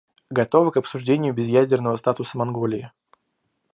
[0.31, 2.91] Готовы к обсуждению безъядерного статуса Монголии.